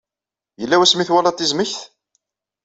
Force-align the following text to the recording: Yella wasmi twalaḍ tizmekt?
Yella 0.61 0.77
wasmi 0.79 1.03
twalaḍ 1.07 1.35
tizmekt? 1.35 1.79